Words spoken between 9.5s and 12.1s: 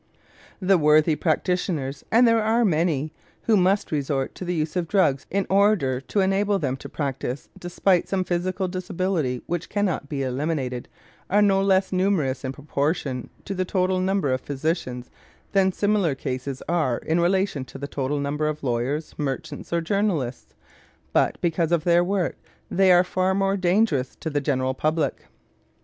cannot be eliminated, are no less